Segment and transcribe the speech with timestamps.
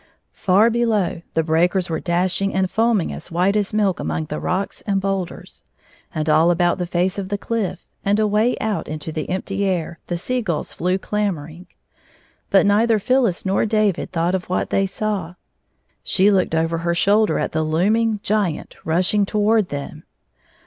[0.33, 4.39] Far below the breakers were dashing and foam ing as white as milk among the
[4.39, 5.63] rocks and boul ders,
[6.11, 9.99] and all about the face of the cliff, and away out into the empty air,
[10.07, 11.67] the sea gulls flew clamor ing.
[12.49, 15.35] But neither Phyllis nor David thought of what they saw.
[16.01, 20.05] She looked over her shoulder at the looming Giant rushing toward them.